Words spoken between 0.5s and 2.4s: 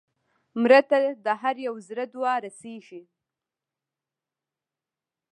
مړه ته د هر یو زړه دعا